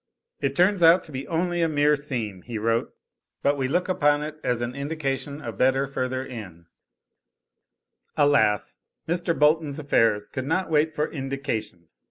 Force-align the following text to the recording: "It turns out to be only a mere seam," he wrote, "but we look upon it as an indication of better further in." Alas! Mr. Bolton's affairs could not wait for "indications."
"It 0.39 0.55
turns 0.55 0.81
out 0.81 1.03
to 1.03 1.11
be 1.11 1.27
only 1.27 1.61
a 1.61 1.69
mere 1.69 1.95
seam," 1.95 2.41
he 2.41 2.57
wrote, 2.57 2.91
"but 3.43 3.55
we 3.55 3.67
look 3.67 3.87
upon 3.87 4.23
it 4.23 4.39
as 4.43 4.59
an 4.59 4.73
indication 4.73 5.39
of 5.41 5.59
better 5.59 5.85
further 5.85 6.25
in." 6.25 6.65
Alas! 8.17 8.79
Mr. 9.07 9.37
Bolton's 9.37 9.77
affairs 9.77 10.27
could 10.27 10.47
not 10.47 10.71
wait 10.71 10.95
for 10.95 11.07
"indications." 11.11 11.99